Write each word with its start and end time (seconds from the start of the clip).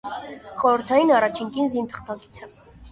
Խորհրդային 0.63 1.13
առաջին 1.19 1.55
կին 1.59 1.71
զինթղթակիցը։ 1.77 2.53